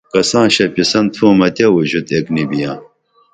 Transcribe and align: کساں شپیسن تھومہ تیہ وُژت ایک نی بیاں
کساں 0.13 0.47
شپیسن 0.55 1.05
تھومہ 1.13 1.47
تیہ 1.55 1.67
وُژت 1.75 2.07
ایک 2.13 2.25
نی 2.33 2.43
بیاں 2.49 2.75